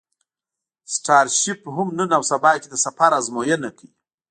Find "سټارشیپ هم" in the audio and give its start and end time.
0.93-1.87